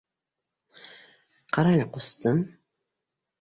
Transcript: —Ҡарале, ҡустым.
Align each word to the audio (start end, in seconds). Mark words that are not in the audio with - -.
—Ҡарале, 1.57 1.85
ҡустым. 1.99 2.41